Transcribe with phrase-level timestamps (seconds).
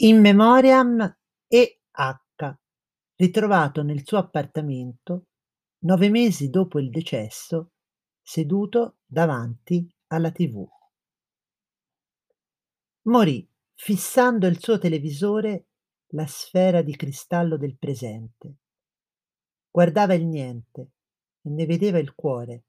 [0.00, 1.00] In memoriam
[1.48, 1.80] E.
[1.90, 2.58] H.,
[3.14, 5.28] ritrovato nel suo appartamento
[5.86, 7.70] nove mesi dopo il decesso,
[8.20, 10.68] seduto davanti alla TV.
[13.04, 15.68] Morì fissando il suo televisore
[16.08, 18.56] la sfera di cristallo del presente.
[19.70, 20.90] Guardava il niente
[21.40, 22.64] e ne vedeva il cuore,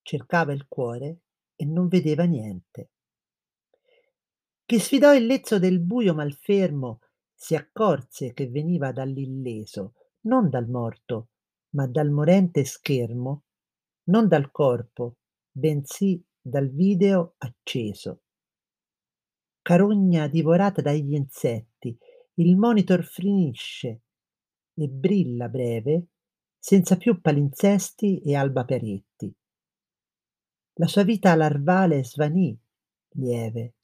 [0.00, 1.20] cercava il cuore
[1.54, 2.92] e non vedeva niente.
[4.66, 6.98] Chi sfidò il lezzo del buio malfermo
[7.32, 11.28] si accorse che veniva dall'illeso, non dal morto,
[11.76, 13.44] ma dal morente schermo,
[14.06, 15.18] non dal corpo,
[15.52, 18.22] bensì dal video acceso.
[19.62, 21.96] Carogna divorata dagli insetti,
[22.34, 24.00] il monitor finisce
[24.74, 26.08] e brilla breve,
[26.58, 29.32] senza più palinsesti e albaperetti.
[30.78, 32.58] La sua vita larvale svanì,
[33.10, 33.75] lieve.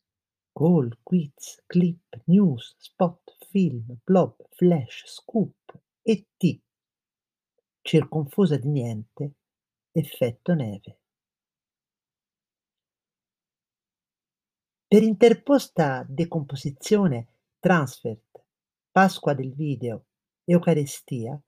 [0.52, 6.60] Call, quiz, clip, news, spot, film, blob, flash, scoop e T.
[7.80, 9.32] Circonfusa di niente,
[9.92, 10.98] effetto neve.
[14.86, 18.44] Per interposta decomposizione, transfert,
[18.90, 20.04] Pasqua del video,
[20.44, 21.40] Eucaristia,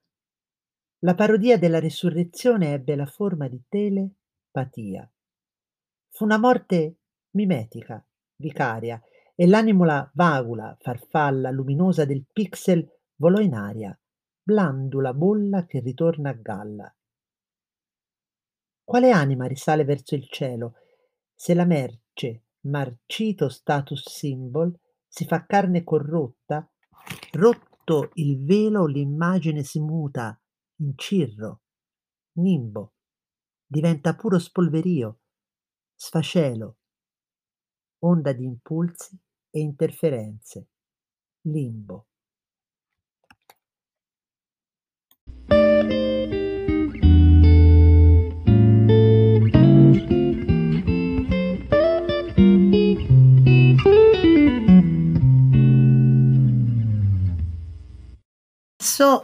[1.00, 5.06] la parodia della risurrezione ebbe la forma di telepatia.
[6.08, 6.96] Fu una morte
[7.32, 8.02] mimetica,
[8.36, 9.00] vicaria,
[9.34, 13.98] e l'animula vagula, farfalla luminosa del pixel volò in aria,
[14.42, 16.96] blandula bolla che ritorna a galla.
[18.84, 20.74] Quale anima risale verso il cielo
[21.34, 24.72] se la merce marcito status symbol,
[25.06, 26.68] si fa carne corrotta,
[27.32, 30.38] rotto il velo l'immagine si muta
[30.76, 31.62] in cirro,
[32.38, 32.94] nimbo,
[33.66, 35.20] diventa puro spolverio,
[35.94, 36.78] sfacelo,
[38.04, 39.18] onda di impulsi
[39.50, 40.68] e interferenze,
[41.42, 42.06] limbo.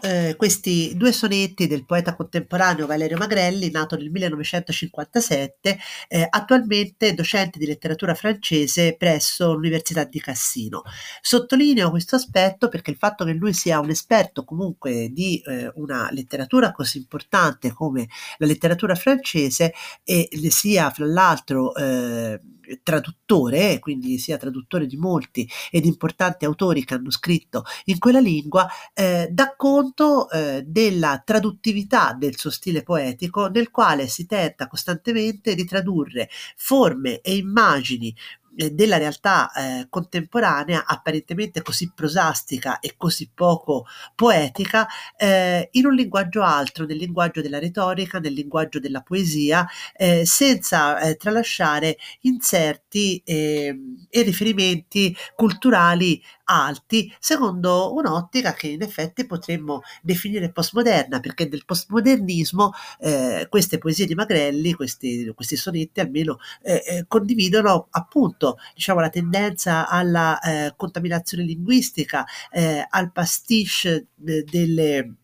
[0.03, 5.79] Eh, questi due sonetti del poeta contemporaneo Valerio Magrelli, nato nel 1957,
[6.09, 10.83] eh, attualmente docente di letteratura francese presso l'Università di Cassino.
[11.21, 16.09] Sottolineo questo aspetto perché il fatto che lui sia un esperto comunque di eh, una
[16.11, 19.73] letteratura così importante come la letteratura francese
[20.05, 22.41] e sia fra l'altro eh,
[22.83, 28.69] traduttore, quindi sia traduttore di molti ed importanti autori che hanno scritto in quella lingua,
[28.95, 35.55] eh, dà conto eh, della traduttività del suo stile poetico nel quale si tenta costantemente
[35.55, 38.15] di tradurre forme e immagini
[38.53, 46.43] della realtà eh, contemporanea apparentemente così prosastica e così poco poetica eh, in un linguaggio
[46.43, 49.67] altro, nel linguaggio della retorica, nel linguaggio della poesia,
[49.97, 59.25] eh, senza eh, tralasciare inserti ehm, e riferimenti culturali alti secondo un'ottica che in effetti
[59.25, 66.39] potremmo definire postmoderna, perché del postmodernismo eh, queste poesie di Magrelli, questi, questi sonetti almeno
[66.63, 74.45] eh, eh, condividono appunto diciamo, la tendenza alla eh, contaminazione linguistica, eh, al pastiche de,
[74.45, 75.15] delle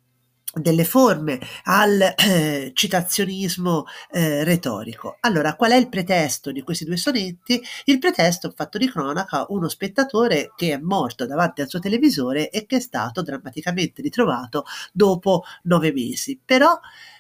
[0.57, 5.19] delle forme al eh, citazionismo eh, retorico.
[5.21, 7.61] Allora, qual è il pretesto di questi due sonetti?
[7.85, 12.67] Il pretesto fatto di cronaca, uno spettatore che è morto davanti al suo televisore e
[12.67, 16.41] che è stato drammaticamente ritrovato dopo nove mesi.
[16.43, 16.79] Però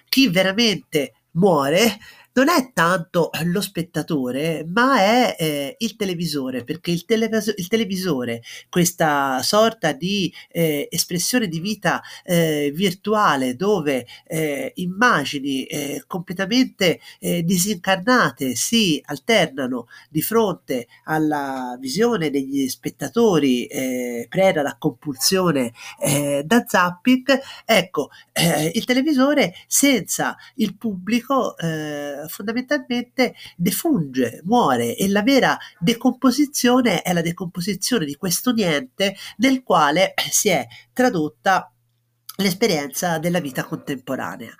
[0.08, 1.98] chi veramente muore
[2.36, 8.42] non è tanto lo spettatore, ma è eh, il televisore, perché il, televis- il, televisore,
[8.68, 17.42] questa sorta di eh, espressione di vita eh, virtuale dove eh, immagini eh, completamente eh,
[17.42, 25.72] disincarnate si alternano di fronte alla visione degli spettatori preda la compulsione
[26.44, 28.10] da zapping, ecco,
[28.72, 37.22] il televisore senza il pubblico eh, fondamentalmente defunge, muore e la vera decomposizione è la
[37.22, 41.70] decomposizione di questo niente nel quale si è tradotta
[42.36, 44.54] l'esperienza della vita contemporanea.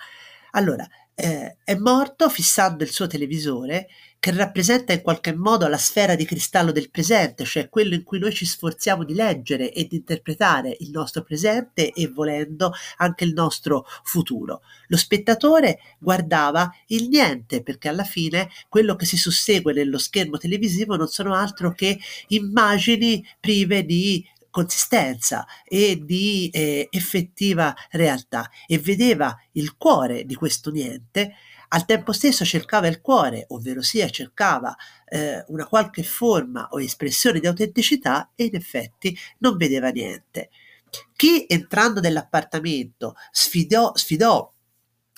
[0.53, 6.15] Allora, eh, è morto fissando il suo televisore che rappresenta in qualche modo la sfera
[6.15, 9.97] di cristallo del presente, cioè quello in cui noi ci sforziamo di leggere e di
[9.97, 14.63] interpretare il nostro presente e volendo anche il nostro futuro.
[14.89, 20.97] Lo spettatore guardava il niente perché alla fine quello che si sussegue nello schermo televisivo
[20.97, 21.99] non sono altro che
[22.29, 24.25] immagini prive di
[24.57, 31.35] consistenza e di eh, effettiva realtà e vedeva il cuore di questo niente,
[31.69, 34.75] al tempo stesso cercava il cuore, ovvero sia cercava
[35.05, 40.51] eh, una qualche forma o espressione di autenticità e in effetti non vedeva niente.
[41.15, 44.53] Chi entrando nell'appartamento sfidò, sfidò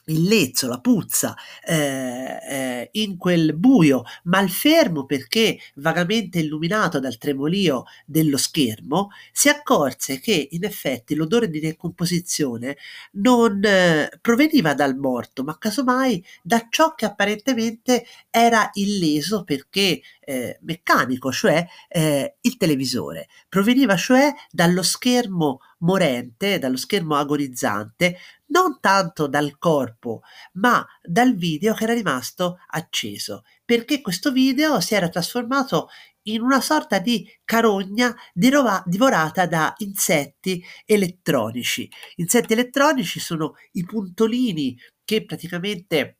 [0.08, 1.34] il lezzo, la puzza,
[1.64, 10.20] eh, eh, in quel buio malfermo perché vagamente illuminato dal tremolio dello schermo, si accorse
[10.20, 12.76] che in effetti l'odore di decomposizione
[13.12, 20.58] non eh, proveniva dal morto, ma casomai da ciò che apparentemente era illeso perché eh,
[20.60, 23.28] meccanico, cioè eh, il televisore.
[23.48, 30.20] Proveniva cioè dallo schermo morente, dallo schermo agonizzante, non tanto dal corpo,
[30.54, 35.88] ma dal video che era rimasto acceso, perché questo video si era trasformato
[36.24, 41.90] in una sorta di carogna dirova- divorata da insetti elettronici.
[42.16, 46.17] Insetti elettronici sono i puntolini che praticamente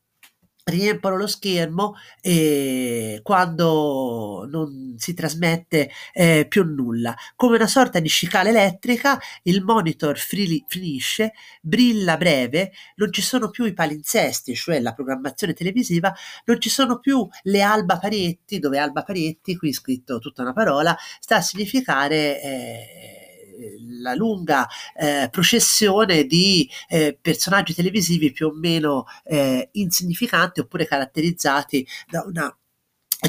[0.69, 7.15] riempiono lo schermo eh, quando non si trasmette eh, più nulla.
[7.37, 13.51] Come una sorta di cicala elettrica, il monitor frili- finisce, brilla breve, non ci sono
[13.51, 18.79] più i palinsesti, cioè la programmazione televisiva, non ci sono più le alba parietti, dove
[18.79, 22.43] alba parietti, qui scritto tutta una parola, sta a significare...
[22.43, 23.18] Eh,
[24.01, 24.67] la lunga
[24.97, 32.55] eh, processione di eh, personaggi televisivi più o meno eh, insignificanti oppure caratterizzati da una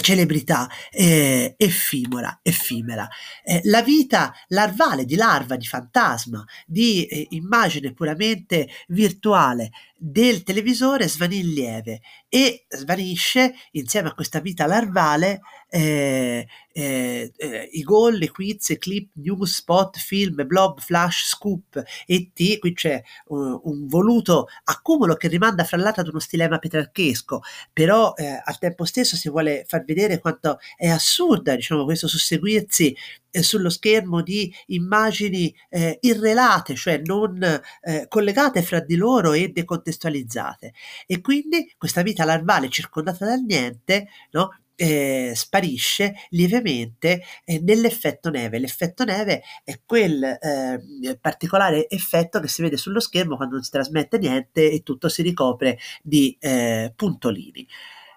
[0.02, 3.08] celebrità eh, effimera, effimera.
[3.44, 11.10] Eh, la vita larvale di larva, di fantasma, di eh, immagine puramente virtuale del televisore
[11.10, 12.00] svanì lieve
[12.30, 19.12] e svanisce insieme a questa vita larvale eh, eh, eh, i gol, le quiz, clip,
[19.16, 25.64] news, spot, film, blob, flash, scoop, ET, qui c'è uh, un voluto accumulo che rimanda
[25.64, 27.42] fra l'altro ad uno stilema petrarchesco,
[27.74, 32.96] però eh, al tempo stesso si vuole far vedere quanto è assurda diciamo, questo susseguirsi
[33.32, 37.42] sullo schermo di immagini eh, irrelate, cioè non
[37.82, 40.74] eh, collegate fra di loro e decontestualizzate.
[41.06, 44.50] E quindi questa vita larvale circondata dal niente, no?
[44.82, 48.60] Eh, sparisce lievemente eh, nell'effetto neve.
[48.60, 53.72] L'effetto neve è quel eh, particolare effetto che si vede sullo schermo quando non si
[53.72, 57.68] trasmette niente e tutto si ricopre di eh, puntolini.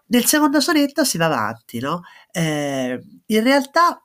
[0.07, 2.03] Nel secondo sonetto si va avanti, no?
[2.31, 4.01] Eh, in realtà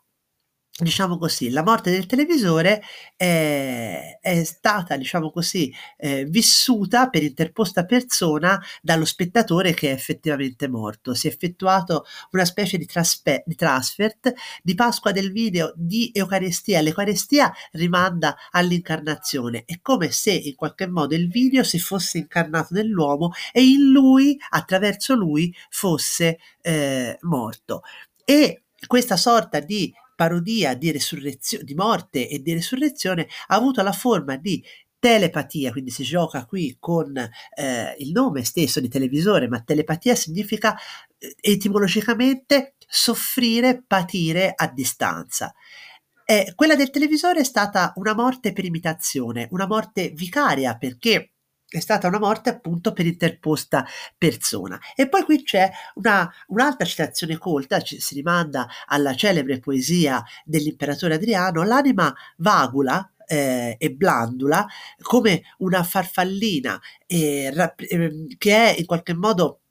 [0.80, 2.84] diciamo così, la morte del televisore
[3.16, 10.68] è, è stata, diciamo così, eh, vissuta per interposta persona dallo spettatore che è effettivamente
[10.68, 11.16] morto.
[11.16, 16.82] Si è effettuato una specie di, traspe- di transfert di Pasqua del video di Eucaristia.
[16.82, 19.64] L'Eucaristia rimanda all'incarnazione.
[19.66, 24.38] È come se in qualche modo il video si fosse incarnato nell'uomo e in lui,
[24.50, 27.82] attraverso lui, fosse eh, morto.
[28.24, 33.92] E questa sorta di parodia di, resurrezio- di morte e di resurrezione ha avuto la
[33.92, 34.62] forma di
[35.00, 40.76] telepatia, quindi si gioca qui con eh, il nome stesso di televisore, ma telepatia significa
[41.20, 45.54] eh, etimologicamente soffrire, patire a distanza.
[46.26, 51.34] Eh, quella del televisore è stata una morte per imitazione, una morte vicaria perché
[51.70, 53.86] è stata una morte appunto per interposta
[54.18, 54.80] persona.
[54.96, 61.16] E poi qui c'è una, un'altra citazione colta, ci, si rimanda alla celebre poesia dell'imperatore
[61.16, 64.66] Adriano, l'anima vagula, eh, e blandula
[65.02, 69.64] come una farfallina eh, rapp- eh, che è in qualche modo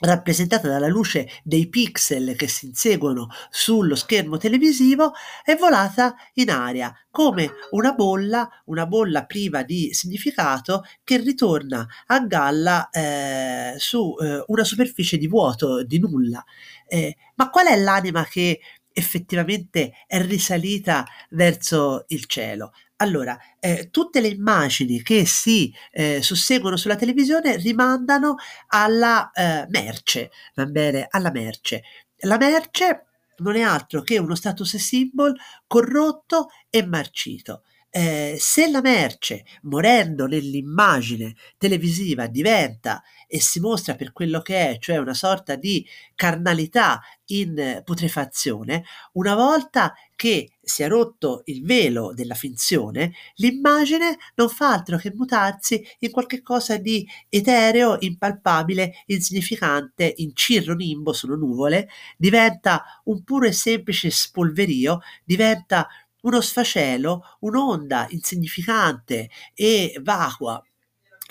[0.00, 5.12] rappresentata dalla luce dei pixel che si inseguono sullo schermo televisivo,
[5.44, 12.20] è volata in aria come una bolla, una bolla priva di significato che ritorna a
[12.20, 16.42] galla eh, su eh, una superficie di vuoto, di nulla.
[16.86, 18.60] Eh, ma qual è l'anima che
[18.92, 22.72] effettivamente è risalita verso il cielo?
[23.02, 28.34] Allora, eh, tutte le immagini che si eh, susseguono sulla televisione rimandano
[28.68, 31.06] alla eh, merce, va bene?
[31.08, 31.82] Alla merce.
[32.24, 33.06] La merce
[33.38, 35.34] non è altro che uno status symbol
[35.66, 37.62] corrotto e marcito.
[37.92, 44.78] Eh, se la merce, morendo nell'immagine televisiva, diventa e si mostra per quello che è,
[44.78, 52.12] cioè una sorta di carnalità in putrefazione, una volta che si è rotto il velo
[52.14, 60.12] della finzione, l'immagine non fa altro che mutarsi in qualche cosa di etereo, impalpabile, insignificante,
[60.18, 65.88] in cirro nimbo, sono nuvole, diventa un puro e semplice spolverio, diventa
[66.22, 70.62] uno sfacelo, un'onda insignificante e vacua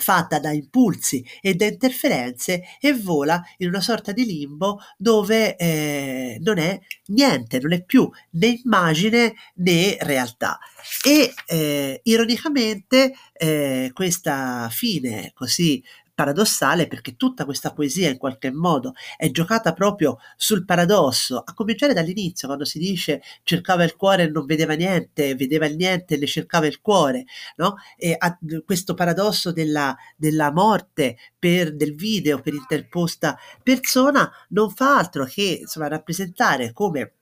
[0.00, 6.38] fatta da impulsi e da interferenze e vola in una sorta di limbo dove eh,
[6.40, 6.78] non è
[7.08, 10.58] niente, non è più né immagine né realtà.
[11.06, 15.82] E eh, ironicamente eh, questa fine così
[16.20, 21.94] paradossale perché tutta questa poesia in qualche modo è giocata proprio sul paradosso, a cominciare
[21.94, 26.18] dall'inizio quando si dice cercava il cuore e non vedeva niente, vedeva il niente e
[26.18, 27.24] ne cercava il cuore,
[27.56, 27.76] no?
[27.96, 34.98] E a, questo paradosso della, della morte per, del video per interposta persona non fa
[34.98, 37.14] altro che insomma, rappresentare come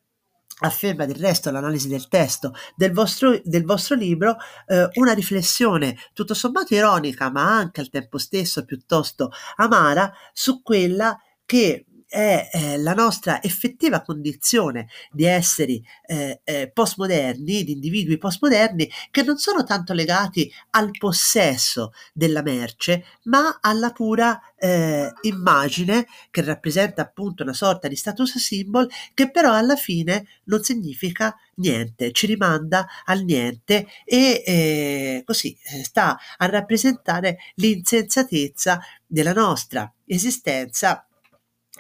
[0.61, 4.37] afferma del resto l'analisi del testo del vostro, del vostro libro
[4.67, 11.17] eh, una riflessione tutto sommato ironica ma anche al tempo stesso piuttosto amara su quella
[11.45, 18.91] che è eh, la nostra effettiva condizione di esseri eh, eh, postmoderni, di individui postmoderni,
[19.11, 26.43] che non sono tanto legati al possesso della merce, ma alla pura eh, immagine che
[26.43, 32.27] rappresenta appunto una sorta di status symbol che però alla fine non significa niente, ci
[32.27, 41.08] rimanda al niente e eh, così eh, sta a rappresentare l'insensatezza della nostra esistenza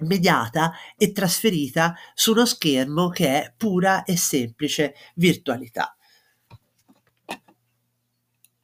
[0.00, 5.97] mediata e trasferita su uno schermo che è pura e semplice virtualità.